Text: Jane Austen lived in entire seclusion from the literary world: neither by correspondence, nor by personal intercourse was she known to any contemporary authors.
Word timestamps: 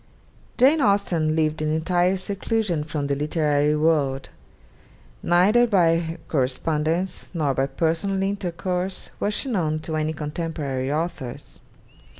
Jane 0.57 0.81
Austen 0.81 1.35
lived 1.35 1.61
in 1.61 1.71
entire 1.71 2.17
seclusion 2.17 2.83
from 2.83 3.05
the 3.05 3.13
literary 3.13 3.75
world: 3.75 4.29
neither 5.21 5.67
by 5.67 6.17
correspondence, 6.27 7.29
nor 7.35 7.53
by 7.53 7.67
personal 7.67 8.23
intercourse 8.23 9.11
was 9.19 9.35
she 9.35 9.49
known 9.49 9.77
to 9.81 9.95
any 9.95 10.13
contemporary 10.13 10.91
authors. 10.91 11.59